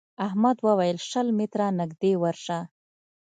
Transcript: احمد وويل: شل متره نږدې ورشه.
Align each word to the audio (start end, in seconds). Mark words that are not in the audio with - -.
احمد 0.27 0.57
وويل: 0.67 0.97
شل 1.09 1.27
متره 1.39 1.67
نږدې 1.79 2.13
ورشه. 2.23 2.59